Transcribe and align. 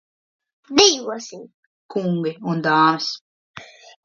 Dejosim, 0.79 1.43
kungi 1.91 2.33
un 2.53 2.65
dāmas! 2.69 3.05